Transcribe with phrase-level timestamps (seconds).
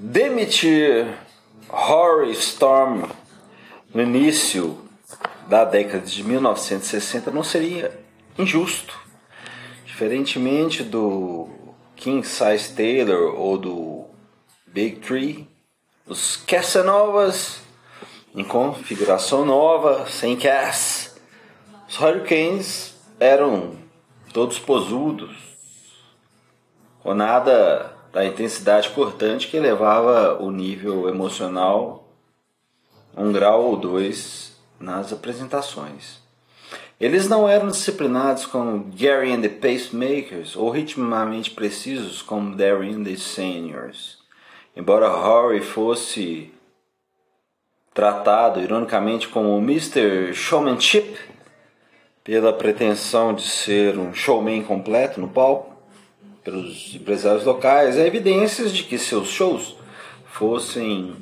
[0.00, 1.12] Demitir
[1.68, 3.10] Horror Storm
[3.92, 4.78] no início
[5.48, 7.98] da década de 1960 não seria
[8.38, 8.96] injusto.
[9.84, 11.48] Diferentemente do
[11.96, 14.04] King Size Taylor ou do
[14.68, 15.48] Big Tree,
[16.06, 17.60] os Casanovas
[18.36, 21.20] em configuração nova, sem Cass,
[21.88, 23.72] os Hurricanes eram
[24.32, 25.36] todos posudos,
[27.02, 32.08] com nada da intensidade cortante que elevava o nível emocional
[33.16, 36.20] um grau ou dois nas apresentações.
[37.00, 43.04] Eles não eram disciplinados como Gary and the Pacemakers ou ritmamente precisos como Darry and
[43.04, 44.18] the Seniors.
[44.76, 46.52] Embora Horry fosse
[47.94, 50.32] tratado ironicamente como Mr.
[50.34, 51.16] Showmanship
[52.22, 55.77] pela pretensão de ser um showman completo no palco
[56.48, 59.76] pelos empresários locais, há evidências de que seus shows
[60.32, 61.14] fossem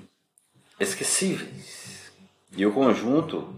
[0.79, 2.13] esquecíveis
[2.57, 3.49] e o conjunto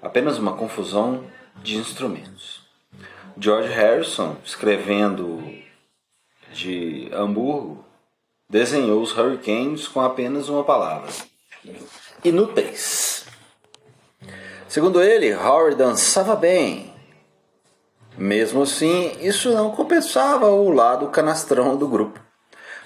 [0.00, 1.22] apenas uma confusão
[1.62, 2.62] de instrumentos.
[3.38, 5.46] George Harrison, escrevendo
[6.54, 7.84] de Hamburgo,
[8.48, 11.12] desenhou os Hurricanes com apenas uma palavra:
[12.24, 13.26] inúteis.
[14.66, 16.95] Segundo ele, Howard dançava bem.
[18.16, 22.18] Mesmo assim, isso não compensava o lado canastrão do grupo.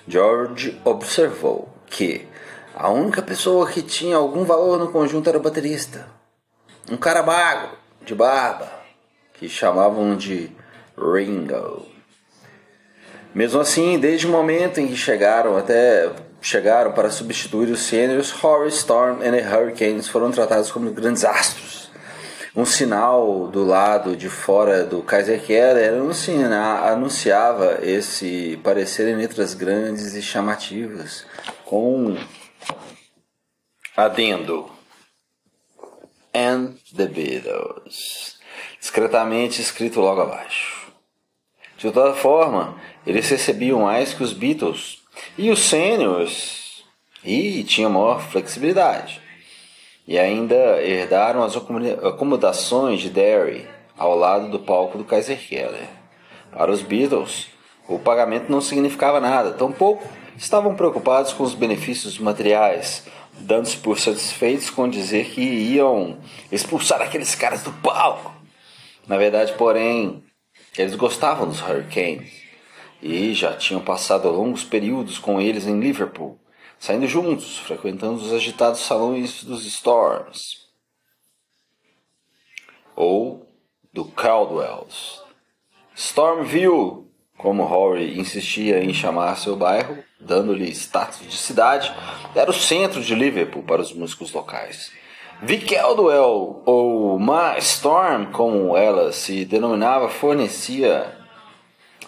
[0.08, 2.26] George observou que
[2.74, 6.08] a única pessoa que tinha algum valor no conjunto era o baterista.
[6.90, 7.70] Um cara magro,
[8.04, 8.72] de barba,
[9.34, 10.50] que chamavam de
[10.98, 11.86] Ringo.
[13.32, 18.78] Mesmo assim, desde o momento em que chegaram até chegaram para substituir os seniors, Horace
[18.78, 21.89] Storm e Hurricanes foram tratados como grandes astros.
[22.54, 25.92] Um sinal do lado de fora do Kaiser Keller
[26.84, 31.24] anunciava esse parecer em letras grandes e chamativas,
[31.64, 32.16] com
[33.96, 34.68] adendo
[36.34, 38.38] and the Beatles,
[38.80, 40.92] discretamente escrito logo abaixo.
[41.76, 45.02] De toda forma, eles recebiam mais que os Beatles
[45.38, 46.84] e os Seniors
[47.24, 49.19] e tinham maior flexibilidade.
[50.10, 53.64] E ainda herdaram as acomodações de Derry
[53.96, 55.88] ao lado do palco do Kaiser Keller.
[56.50, 57.46] Para os Beatles,
[57.86, 60.02] o pagamento não significava nada, tampouco
[60.36, 63.06] estavam preocupados com os benefícios materiais
[63.38, 66.18] dando-se por satisfeitos com dizer que iam
[66.50, 68.34] expulsar aqueles caras do palco.
[69.06, 70.24] Na verdade, porém,
[70.76, 72.32] eles gostavam dos Hurricanes
[73.00, 76.39] e já tinham passado longos períodos com eles em Liverpool,
[76.80, 80.66] saindo juntos, frequentando os agitados salões dos Storms
[82.96, 83.46] ou
[83.92, 85.20] do Caldwells.
[85.94, 91.92] Stormville como Horry insistia em chamar seu bairro, dando-lhe status de cidade,
[92.34, 94.92] era o centro de Liverpool para os músicos locais.
[95.42, 101.16] Vic Eldwell, ou Ma Storm, como ela se denominava, fornecia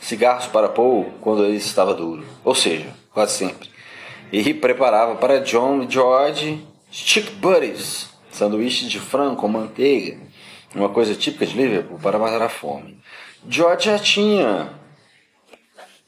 [0.00, 3.71] cigarros para Paul quando ele estava duro, ou seja, quase sempre.
[4.32, 10.18] E preparava para John e George stick buddies, sanduíches de frango com manteiga,
[10.74, 12.98] uma coisa típica de Liverpool para matar a fome.
[13.46, 14.70] George já tinha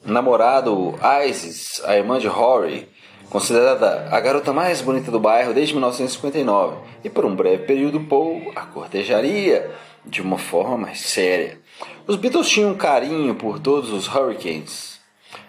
[0.02, 0.94] namorado
[1.28, 2.88] Isis, a irmã de Rory,
[3.28, 8.52] considerada a garota mais bonita do bairro desde 1959, e por um breve período Paul
[8.56, 9.70] a cortejaria
[10.02, 11.60] de uma forma mais séria.
[12.06, 14.98] Os Beatles tinham carinho por todos os Hurricanes.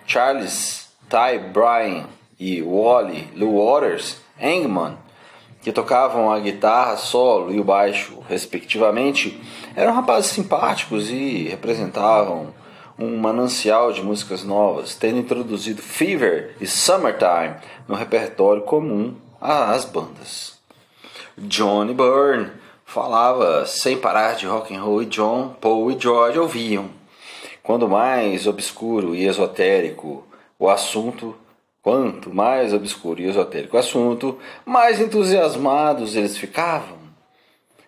[0.06, 4.98] Charles, Ty Bryan e Wally Lou Waters Engman,
[5.62, 9.42] que tocavam a guitarra solo e o baixo, respectivamente,
[9.76, 12.54] eram rapazes simpáticos e representavam
[12.98, 17.56] um manancial de músicas novas, tendo introduzido Fever e Summertime
[17.88, 20.58] no repertório comum às bandas.
[21.38, 22.52] Johnny Byrne
[22.86, 26.90] falava sem parar de rock and roll e John, Paul e George ouviam.
[27.62, 30.24] Quando mais obscuro e esotérico
[30.58, 31.36] o assunto,
[31.86, 36.98] quanto mais obscuro e esotérico o assunto, mais entusiasmados eles ficavam.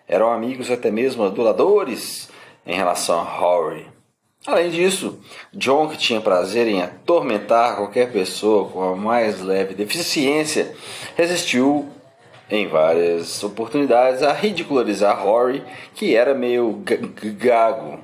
[0.06, 2.30] Eram amigos até mesmo aduladores
[2.64, 3.88] em relação a Horry.
[4.46, 5.18] Além disso,
[5.52, 10.76] John, que tinha prazer em atormentar qualquer pessoa com a mais leve deficiência,
[11.16, 11.88] resistiu
[12.48, 15.64] em várias oportunidades a ridicularizar Rory,
[15.96, 16.84] que era meio
[17.36, 17.98] gago.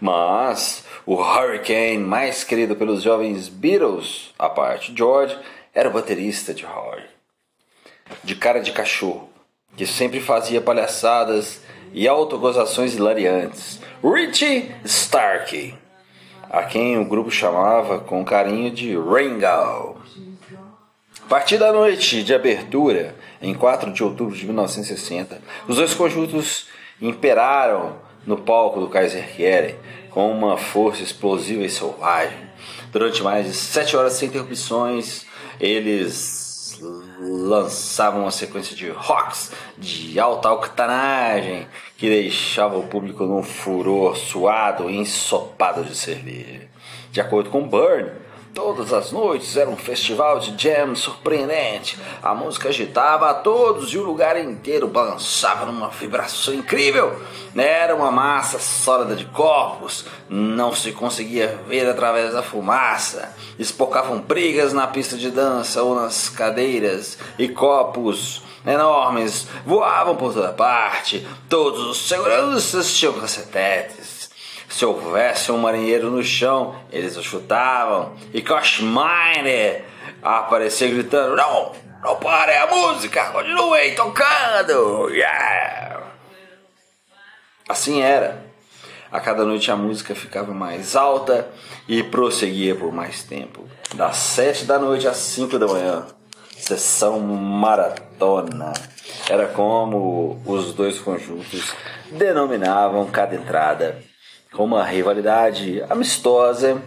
[0.00, 5.34] Mas o Hurricane mais querido pelos jovens Beatles, a parte George,
[5.74, 7.02] era o baterista de Rory.
[8.22, 9.30] De cara de cachorro,
[9.74, 11.62] que sempre fazia palhaçadas
[11.94, 13.80] e autogozações hilariantes.
[14.04, 15.74] Richie Starkey,
[16.50, 19.96] a quem o grupo chamava com carinho de Ringo.
[21.26, 26.68] Partir da noite de abertura, em 4 de outubro de 1960, os dois conjuntos
[27.00, 27.96] imperaram
[28.26, 29.74] no palco do Kaiser Chiere
[30.18, 32.40] com uma força explosiva e selvagem.
[32.90, 35.24] Durante mais de sete horas sem interrupções,
[35.60, 36.76] eles
[37.20, 44.90] lançavam uma sequência de rocks de alta octanagem que deixava o público num furor suado
[44.90, 46.66] e ensopado de cerveja.
[47.12, 48.10] De acordo com Burn,
[48.60, 51.96] Todas as noites era um festival de jam surpreendente.
[52.20, 57.20] A música agitava a todos e o lugar inteiro balançava numa vibração incrível.
[57.56, 63.32] Era uma massa sólida de corpos, não se conseguia ver através da fumaça.
[63.60, 70.48] Espocavam brigas na pista de dança ou nas cadeiras e copos enormes voavam por toda
[70.48, 71.24] parte.
[71.48, 74.17] Todos os seguranças tinham cacetetes.
[74.68, 78.14] Se houvesse um marinheiro no chão, eles o chutavam.
[78.34, 79.84] E Kosh Miner
[80.22, 81.72] aparecia gritando: Não,
[82.02, 85.08] não pare a música, continue tocando.
[85.10, 86.02] Yeah!
[87.68, 88.46] Assim era.
[89.10, 91.48] A cada noite a música ficava mais alta
[91.88, 93.66] e prosseguia por mais tempo.
[93.94, 96.06] Das sete da noite às cinco da manhã.
[96.58, 98.74] Sessão maratona.
[99.30, 101.74] Era como os dois conjuntos
[102.10, 104.02] denominavam cada entrada
[104.52, 106.82] com uma rivalidade amistosa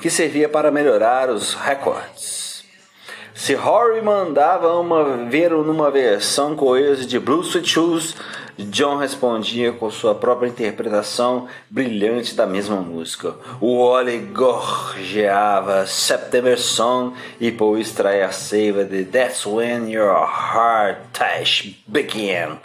[0.00, 2.64] que servia para melhorar os recordes.
[3.34, 8.14] Se Rory mandava uma, ver numa versão coesa de Blue Sweet Shoes,
[8.58, 13.34] John respondia com sua própria interpretação brilhante da mesma música.
[13.60, 20.98] O Wally gorjeava September Song e Paul extraía a seiva de That's When Your Heart
[21.14, 22.58] Touch Begin.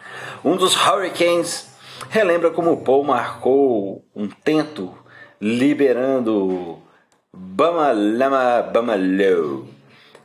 [0.44, 1.75] Um dos Hurricanes
[2.10, 4.94] relembra como Paul marcou um tento
[5.40, 6.80] liberando
[7.34, 9.68] Bamalama Bamalou.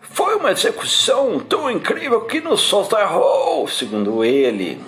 [0.01, 4.81] Foi uma execução tão incrível que nos soterrou, segundo ele.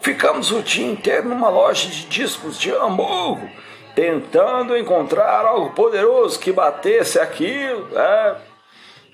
[0.00, 3.48] Ficamos o dia inteiro numa loja de discos de Hamburgo,
[3.94, 7.88] tentando encontrar algo poderoso que batesse aquilo.
[7.96, 8.36] É.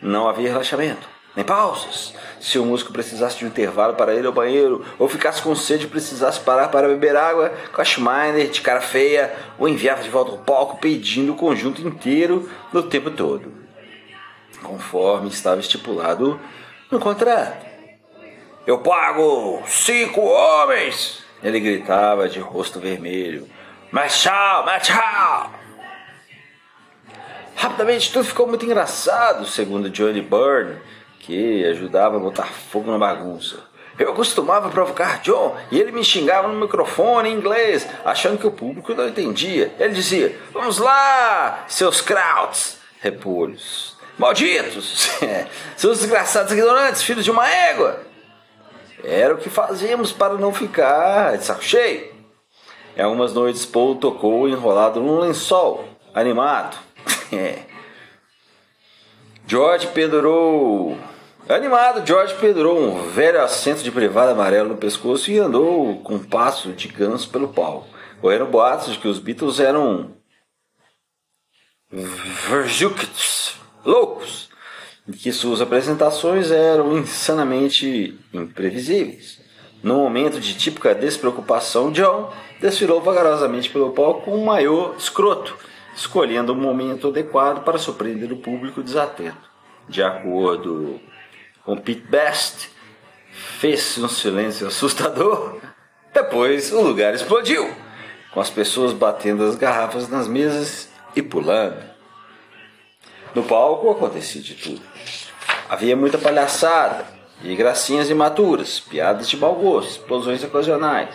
[0.02, 2.14] Não havia relaxamento nem pausas.
[2.40, 5.86] Se o músico precisasse de um intervalo para ir ao banheiro, ou ficasse com sede
[5.86, 10.38] e precisasse parar para beber água, Koschminer, de cara feia, o enviava de volta ao
[10.38, 13.52] palco pedindo o conjunto inteiro no tempo todo,
[14.62, 16.38] conforme estava estipulado
[16.90, 17.64] no contrato.
[18.66, 21.22] Eu pago cinco homens!
[21.42, 23.46] Ele gritava de rosto vermelho.
[23.90, 24.64] Mas tchau!
[27.54, 30.78] Rapidamente tudo ficou muito engraçado, segundo Johnny Byrne,
[31.26, 33.56] que ajudava a botar fogo na bagunça.
[33.98, 38.50] Eu costumava provocar John e ele me xingava no microfone em inglês, achando que o
[38.50, 39.72] público não entendia.
[39.78, 43.96] Ele dizia: Vamos lá, seus krauts, repolhos.
[44.18, 45.10] Malditos!
[45.76, 48.00] seus desgraçados ignorantes, filhos de uma égua!
[49.02, 52.14] Era o que fazíamos para não ficar de saco cheio.
[52.96, 55.84] Em algumas noites, Paul tocou enrolado num lençol,
[56.14, 56.76] animado.
[59.46, 60.96] George pendurou
[61.46, 66.24] Animado, George pendurou um velho assento de privada amarelo no pescoço e andou com um
[66.24, 67.86] passo de ganso pelo palco.
[68.18, 70.12] Correram boatos de que os Beatles eram
[71.90, 74.48] verjucts, loucos,
[75.06, 79.38] e que suas apresentações eram insanamente imprevisíveis.
[79.82, 85.58] No momento de típica despreocupação, John desfilou vagarosamente pelo palco com um maior escroto,
[85.94, 89.52] escolhendo o momento adequado para surpreender o público desatento.
[89.86, 90.98] De acordo
[91.64, 92.70] com Pete Best,
[93.58, 95.58] fez um silêncio assustador.
[96.12, 97.74] Depois o lugar explodiu,
[98.32, 101.82] com as pessoas batendo as garrafas nas mesas e pulando.
[103.34, 104.82] No palco acontecia de tudo.
[105.68, 107.06] Havia muita palhaçada
[107.42, 111.08] e gracinhas imaturas, piadas de mau gosto, explosões ocasionais.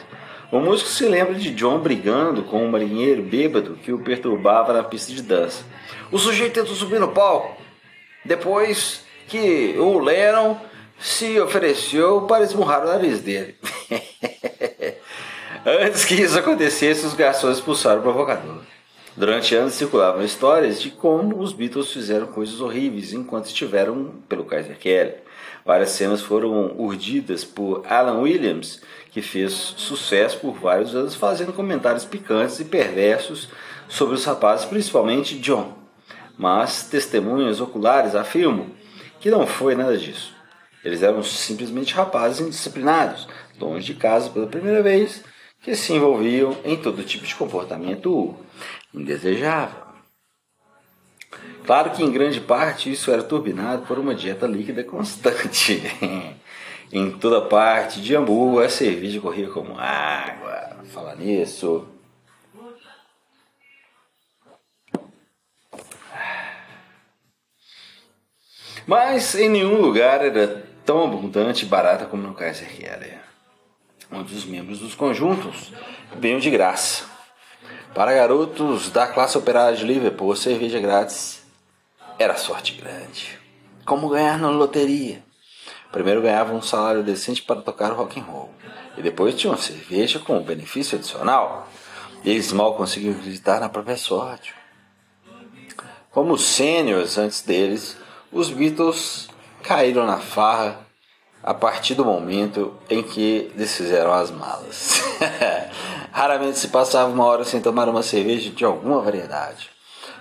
[0.52, 4.84] O músico se lembra de John brigando com um marinheiro bêbado que o perturbava na
[4.84, 5.64] pista de dança.
[6.12, 7.62] O sujeito tentou subir no palco.
[8.26, 10.58] Depois que o Lennon
[11.00, 13.56] se ofereceu para esmurrar o nariz dele.
[15.66, 18.62] Antes que isso acontecesse, os garçons expulsaram o provocador.
[19.16, 24.78] Durante anos circulavam histórias de como os Beatles fizeram coisas horríveis enquanto estiveram pelo Kaiser
[24.78, 25.16] Kelly.
[25.66, 28.82] Várias cenas foram urdidas por Alan Williams,
[29.12, 33.50] que fez sucesso por vários anos fazendo comentários picantes e perversos
[33.90, 35.74] sobre os rapazes, principalmente John.
[36.38, 38.68] Mas testemunhas oculares afirmam
[39.20, 40.34] que não foi nada disso.
[40.84, 43.28] Eles eram simplesmente rapazes indisciplinados,
[43.60, 45.24] longe de casa pela primeira vez,
[45.62, 48.36] que se envolviam em todo tipo de comportamento
[48.94, 49.90] indesejável.
[51.66, 55.84] Claro que em grande parte isso era turbinado por uma dieta líquida constante.
[56.92, 60.78] em toda parte de Hamburgo a cerveja corria como água.
[60.86, 61.86] Fala nisso.
[68.90, 73.20] Mas em nenhum lugar era tão abundante e barata como no Kaiserkeller,
[74.12, 75.72] onde os membros dos conjuntos
[76.18, 77.04] vinham de graça.
[77.94, 81.44] Para garotos da classe operária de Liverpool, cerveja grátis
[82.18, 83.38] era sorte grande.
[83.86, 85.24] Como ganhar na loteria.
[85.92, 88.50] Primeiro ganhavam um salário decente para tocar rock and roll.
[88.98, 91.70] E depois tinham cerveja com um benefício adicional.
[92.26, 94.52] Eles mal conseguiam acreditar na própria sorte.
[96.10, 97.96] Como sêniores antes deles,
[98.32, 99.28] os Beatles
[99.64, 100.80] caíram na farra
[101.44, 105.02] a partir do momento em que desfizeram as malas.
[106.12, 109.70] Raramente se passava uma hora sem tomar uma cerveja de alguma variedade.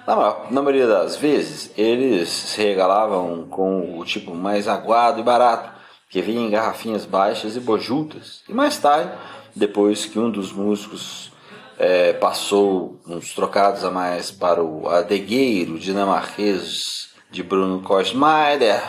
[0.07, 5.23] Na, maior, na maioria das vezes, eles se regalavam com o tipo mais aguado e
[5.23, 5.71] barato,
[6.09, 8.43] que vinha em garrafinhas baixas e bojutas.
[8.49, 9.13] E mais tarde,
[9.55, 11.31] depois que um dos músicos
[11.79, 18.83] é, passou uns trocados a mais para o adegueiro dinamarquês de Bruno Kostmeier,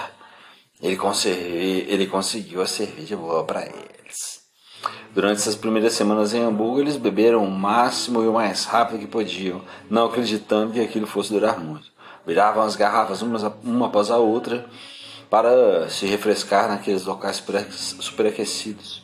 [0.81, 0.98] ele,
[1.88, 4.39] ele conseguiu a cerveja boa para eles.
[5.13, 9.08] Durante essas primeiras semanas em Hamburgo, eles beberam o máximo e o mais rápido que
[9.08, 11.89] podiam, não acreditando que aquilo fosse durar muito.
[12.25, 14.65] Viravam as garrafas uma, uma após a outra
[15.29, 17.43] para se refrescar naqueles locais
[18.00, 19.03] superaquecidos.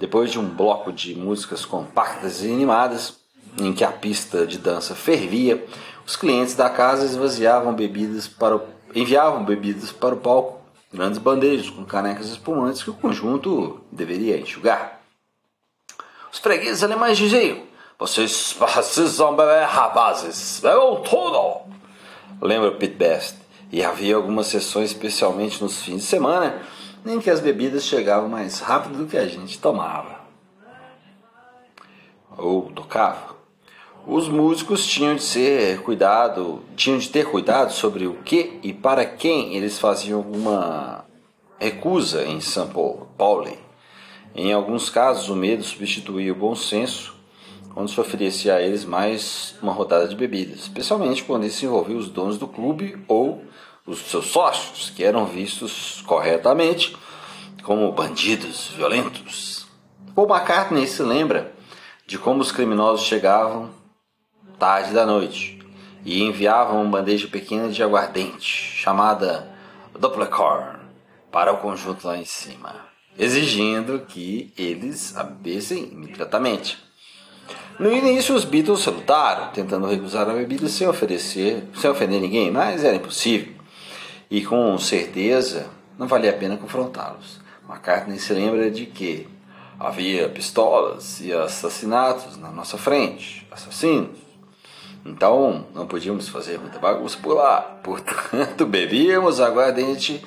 [0.00, 3.18] Depois de um bloco de músicas compactas e animadas,
[3.58, 5.64] em que a pista de dança fervia,
[6.06, 8.62] os clientes da casa esvaziavam bebidas para o,
[8.94, 10.60] enviavam bebidas para o palco,
[10.92, 15.00] grandes bandejas com canecas espumantes que o conjunto deveria enxugar.
[16.32, 17.62] Os fregueses alemães diziam:
[17.98, 21.72] Vocês precisam beber, rapazes, bebam tudo!
[22.40, 23.38] Lembra Pete Best?
[23.72, 26.62] E havia algumas sessões, especialmente nos fins de semana,
[27.04, 30.20] em que as bebidas chegavam mais rápido do que a gente tomava.
[32.36, 33.33] Ou tocava.
[34.06, 39.06] Os músicos tinham de ser cuidado, tinham de ter cuidado sobre o que e para
[39.06, 41.06] quem eles faziam alguma
[41.58, 43.48] recusa em São Paulo.
[44.34, 47.14] Em alguns casos, o medo substituía o bom senso
[47.72, 52.10] quando se oferecia a eles mais uma rodada de bebidas, especialmente quando isso envolvia os
[52.10, 53.42] donos do clube ou
[53.86, 56.94] os seus sócios, que eram vistos corretamente
[57.62, 59.66] como bandidos violentos.
[60.14, 61.54] Paul McCartney se lembra
[62.06, 63.70] de como os criminosos chegavam
[64.58, 65.60] tarde da noite
[66.04, 69.48] e enviavam uma bandeja pequena de aguardente chamada
[69.98, 70.78] Dopplerkorn
[71.30, 72.76] para o conjunto lá em cima,
[73.18, 76.78] exigindo que eles a bebessem imediatamente.
[77.78, 82.84] No início, os Beatles lutaram, tentando recusar a bebida sem oferecer, sem ofender ninguém, mas
[82.84, 83.52] era impossível.
[84.30, 85.66] E com certeza
[85.98, 87.40] não valia a pena confrontá-los.
[87.68, 89.26] McCartney se lembra de que
[89.78, 94.23] havia pistolas e assassinatos na nossa frente, assassinos.
[95.04, 97.60] Então não podíamos fazer muita bagunça por lá.
[97.60, 100.24] Portanto, bebíamos aguardente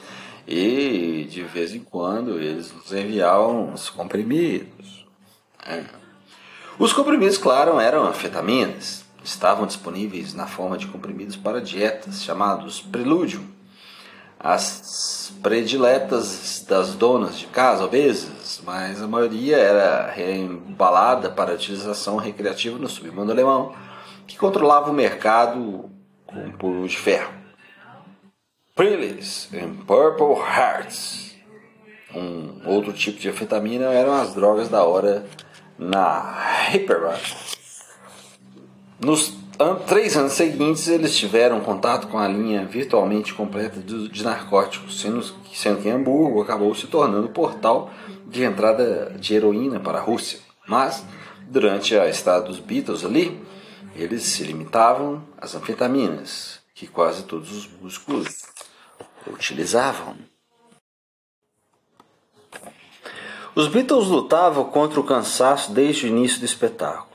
[0.47, 5.05] e de vez em quando eles nos enviavam os comprimidos.
[5.65, 5.83] É.
[6.77, 9.03] Os comprimidos, claro, eram anfetaminas.
[9.23, 13.43] Estavam disponíveis na forma de comprimidos para dietas, chamados prelúdio.
[14.39, 22.77] As prediletas das donas de casa obesas, mas a maioria era reembalada para utilização recreativa
[22.77, 23.73] no submundo alemão
[24.27, 25.89] que controlava o mercado
[26.25, 27.33] com puro de ferro.
[28.75, 31.35] Prillis and Purple Hearts.
[32.13, 35.25] Um outro tipo de anfetamina eram as drogas da hora
[35.77, 37.19] na Hyperbar.
[38.99, 39.33] Nos
[39.87, 45.81] três anos seguintes, eles tiveram contato com a linha virtualmente completa de narcóticos, sendo, sendo
[45.81, 47.89] que Hamburgo acabou se tornando o portal
[48.27, 50.39] de entrada de heroína para a Rússia.
[50.67, 51.03] Mas,
[51.47, 53.41] durante a estada dos Beatles ali,
[53.95, 58.43] eles se limitavam às anfetaminas, que quase todos os músculos
[59.25, 60.15] utilizavam.
[63.55, 67.07] Os Beatles lutavam contra o cansaço desde o início do espetáculo.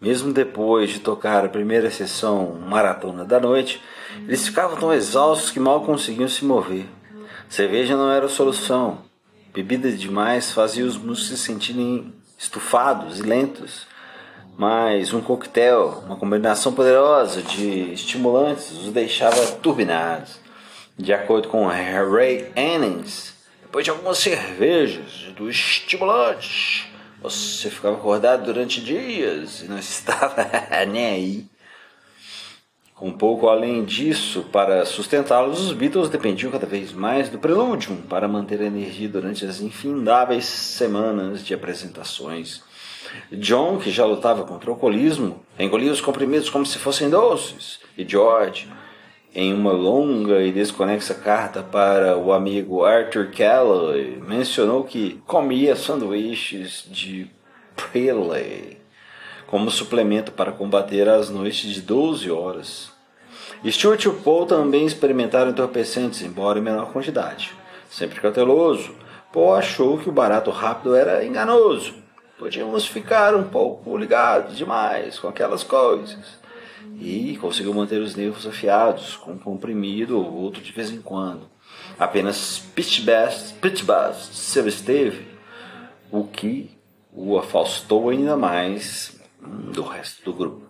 [0.00, 3.82] Mesmo depois de tocar a primeira sessão maratona da noite,
[4.28, 6.86] eles ficavam tão exaustos que mal conseguiam se mover.
[7.48, 8.98] Cerveja não era a solução.
[9.52, 13.86] Bebida demais fazia os músicos se sentirem estufados e lentos
[14.56, 20.38] mas um coquetel, uma combinação poderosa de estimulantes os deixava turbinados.
[20.96, 28.80] De acordo com Ray Annings, depois de algumas cervejas do estimulante, você ficava acordado durante
[28.80, 30.48] dias e não estava
[30.88, 31.46] nem aí.
[32.98, 38.26] Um pouco além disso, para sustentá-los, os Beatles dependiam cada vez mais do Preludium para
[38.26, 42.62] manter a energia durante as infindáveis semanas de apresentações.
[43.32, 48.08] John, que já lutava contra o alcoolismo, engolia os comprimidos como se fossem doces, e
[48.08, 48.68] George,
[49.34, 56.86] em uma longa e desconexa carta para o amigo Arthur Calloway, mencionou que comia sanduíches
[56.90, 57.30] de
[57.92, 58.78] Pele
[59.46, 62.90] como suplemento para combater as noites de 12 horas.
[63.64, 67.52] Stuart e Paul também experimentaram entorpecentes, embora em menor quantidade.
[67.88, 68.94] Sempre cauteloso,
[69.32, 71.94] Paul achou que o barato rápido era enganoso.
[72.38, 76.38] Podíamos ficar um pouco ligados demais com aquelas coisas.
[77.00, 81.48] E conseguiu manter os nervos afiados, com um comprimido ou outro de vez em quando.
[81.98, 83.82] Apenas pitch best, pitch
[84.30, 85.26] se absteve,
[86.10, 86.70] o que
[87.12, 90.66] o afastou ainda mais do resto do grupo.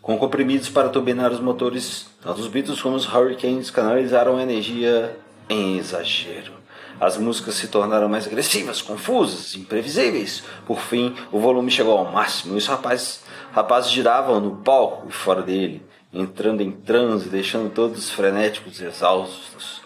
[0.00, 5.18] Com comprimidos para turbinar os motores, tanto os Beatles como os Hurricanes canalizaram energia
[5.48, 6.63] em exagero.
[7.00, 10.44] As músicas se tornaram mais agressivas, confusas, imprevisíveis.
[10.66, 13.22] Por fim, o volume chegou ao máximo e os rapazes,
[13.52, 19.82] rapazes giravam no palco e fora dele, entrando em transe, deixando todos frenéticos e exaustos.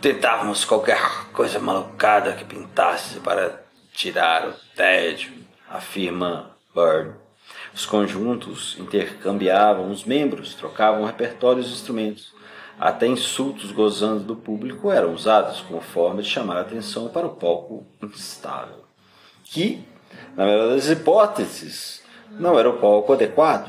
[0.00, 1.00] Tentávamos qualquer
[1.32, 3.62] coisa malucada que pintasse para
[3.92, 5.32] tirar o tédio,
[5.68, 7.14] afirma Bird.
[7.74, 12.32] Os conjuntos intercambiavam os membros, trocavam repertórios e instrumentos.
[12.78, 17.34] Até insultos gozando do público eram usados como forma de chamar a atenção para o
[17.34, 18.84] palco instável.
[19.44, 19.84] Que,
[20.36, 23.68] na melhor das hipóteses, não era o palco adequado.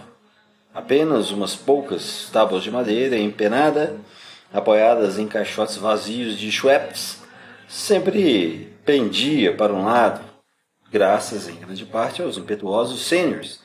[0.72, 3.98] Apenas umas poucas tábuas de madeira empenada,
[4.54, 7.24] apoiadas em caixotes vazios de Schweppes,
[7.68, 10.22] sempre pendia para um lado,
[10.92, 13.60] graças em grande parte aos impetuosos seniors,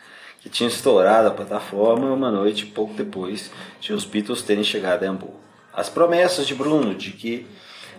[0.45, 5.09] que tinham estourado a plataforma uma noite pouco depois de os Beatles terem chegado a
[5.09, 5.41] Hamburgo.
[5.73, 7.47] As promessas de Bruno de que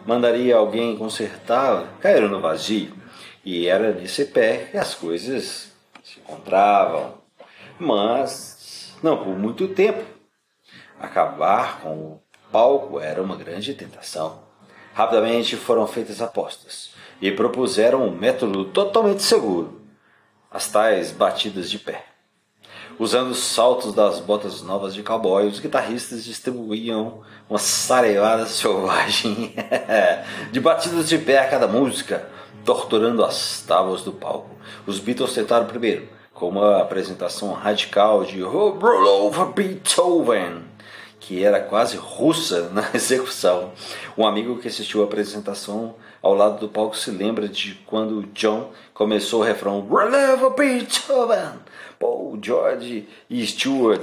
[0.05, 2.93] mandaria alguém consertá-la caíram no vazio,
[3.43, 7.15] e era nesse pé que as coisas se encontravam.
[7.79, 10.03] Mas não por muito tempo.
[10.99, 14.43] Acabar com o palco era uma grande tentação.
[14.93, 19.81] Rapidamente foram feitas apostas e propuseram um método totalmente seguro:
[20.51, 22.14] as tais batidas de pé.
[22.97, 29.53] Usando os saltos das botas novas de cowboy, os guitarristas distribuíam uma sarelada selvagem
[30.51, 32.25] de batidas de pé a cada música,
[32.63, 34.49] torturando as tábuas do palco.
[34.87, 40.63] Os Beatles tentaram primeiro, com uma apresentação radical de Roll Over Beethoven,
[41.19, 43.71] que era quase russa na execução.
[44.17, 48.71] Um amigo que assistiu à apresentação ao lado do palco se lembra de quando John
[48.95, 51.59] começou o refrão Over Beethoven.
[51.99, 54.01] Paul, George e Stuart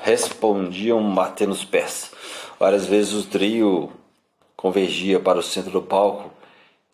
[0.00, 2.12] respondiam batendo os pés.
[2.56, 3.90] Várias vezes o trio
[4.56, 6.30] convergia para o centro do palco,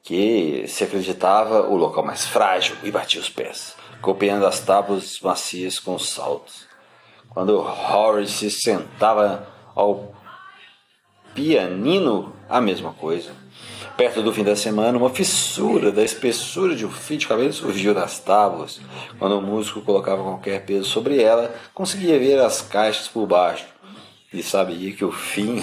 [0.03, 5.79] que se acreditava o local mais frágil, e batia os pés, copiando as tábuas macias
[5.79, 6.67] com os saltos.
[7.29, 10.15] Quando Horace se sentava ao
[11.35, 13.42] pianino, a mesma coisa.
[13.97, 17.95] Perto do fim da semana, uma fissura da espessura de um fio de cabelo surgiu
[17.95, 18.81] das tábuas.
[19.19, 23.67] Quando o músico colocava qualquer peso sobre ela, conseguia ver as caixas por baixo
[24.33, 25.63] e sabia que o fim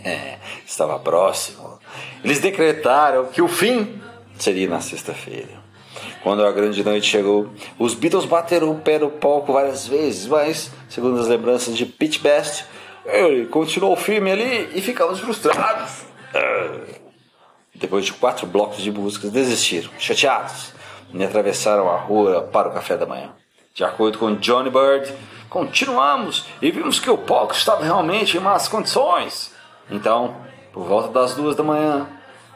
[0.66, 1.78] estava próximo.
[2.22, 4.00] Eles decretaram que o fim
[4.38, 5.62] seria na sexta-feira.
[6.22, 10.70] Quando a grande noite chegou, os Beatles bateram o pé no palco várias vezes, mas,
[10.88, 12.64] segundo as lembranças de Pete Best,
[13.04, 16.04] ele continuou firme ali e ficamos frustrados.
[17.82, 20.72] Depois de quatro blocos de músicas, desistiram, chateados,
[21.12, 23.30] e atravessaram a rua para o café da manhã.
[23.74, 25.12] De acordo com Johnny Bird,
[25.50, 29.52] continuamos e vimos que o palco estava realmente em más condições.
[29.90, 30.36] Então,
[30.72, 32.06] por volta das duas da manhã,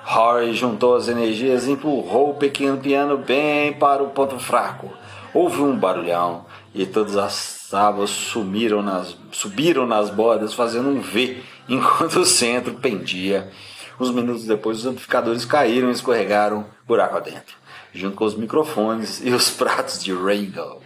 [0.05, 4.93] Harry juntou as energias e empurrou o pequeno piano bem para o ponto fraco.
[5.35, 11.43] Houve um barulhão e todas as tábuas sumiram nas, subiram nas bordas fazendo um V,
[11.69, 13.51] enquanto o centro pendia
[13.99, 17.57] Uns minutos depois, os amplificadores caíram e escorregaram buraco adentro,
[17.95, 20.83] junto com os microfones e os pratos de Ringo.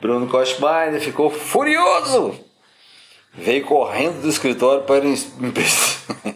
[0.00, 2.38] Bruno Koschmeier ficou furioso.
[3.32, 5.32] Veio correndo do escritório para, inspe...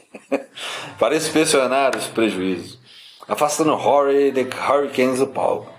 [0.98, 2.78] para inspecionar os prejuízos,
[3.28, 5.70] afastando Rory de Hurricanes do palco.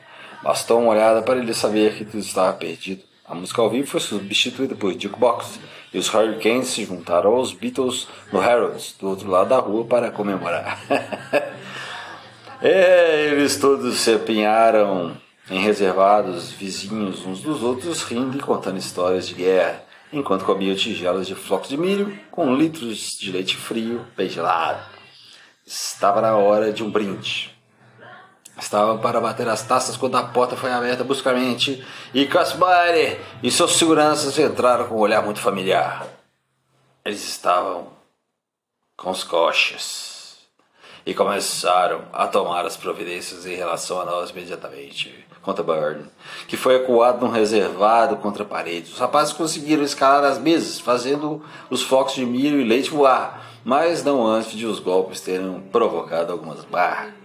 [0.43, 3.03] Bastou uma olhada para ele saber que tudo estava perdido.
[3.25, 5.59] A música ao vivo foi substituída por jukebox
[5.93, 10.11] e os Hurricanes se juntaram aos Beatles no Harrods, do outro lado da rua, para
[10.11, 10.79] comemorar.
[12.61, 15.15] é, eles todos se apinharam
[15.49, 21.27] em reservados vizinhos uns dos outros, rindo e contando histórias de guerra enquanto comiam tigelas
[21.27, 24.83] de flocos de milho com litros de leite frio bem gelado.
[25.65, 27.52] Estava na hora de um brinde.
[28.57, 32.93] Estava para bater as taças quando a porta foi aberta bruscamente e Caspar
[33.41, 36.05] e seus seguranças entraram com um olhar muito familiar.
[37.03, 37.87] Eles estavam
[38.95, 40.37] com os coches
[41.05, 45.25] e começaram a tomar as providências em relação a nós imediatamente.
[45.41, 46.05] Conta Burn,
[46.47, 48.93] que foi acuado num reservado contra a parede.
[48.93, 54.03] Os rapazes conseguiram escalar as mesas, fazendo os flocos de milho e leite voar, mas
[54.05, 57.22] não antes de os golpes terem provocado algumas barras.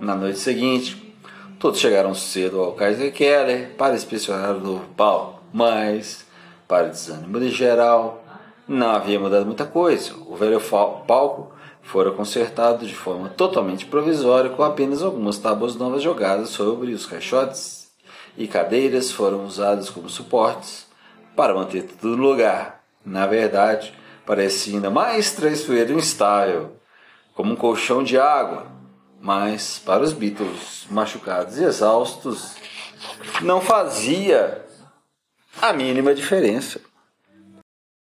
[0.00, 1.14] Na noite seguinte,
[1.58, 6.24] todos chegaram cedo ao Kaiser Keller para inspecionar o novo palco, mas,
[6.66, 8.24] para desânimo de geral,
[8.66, 10.14] não havia mudado muita coisa.
[10.26, 10.58] O velho
[11.06, 17.04] palco fora consertado de forma totalmente provisória, com apenas algumas tábuas novas jogadas sobre os
[17.04, 17.90] caixotes
[18.38, 20.86] e cadeiras foram usadas como suportes
[21.36, 22.82] para manter tudo no lugar.
[23.04, 23.92] Na verdade,
[24.24, 26.72] parecia ainda mais traiçoeiro e instável,
[27.34, 28.79] como um colchão de água.
[29.20, 32.54] Mas para os Beatles machucados e exaustos,
[33.42, 34.64] não fazia
[35.60, 36.80] a mínima diferença.